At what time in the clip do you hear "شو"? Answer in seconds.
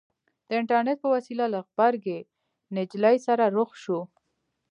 3.83-3.99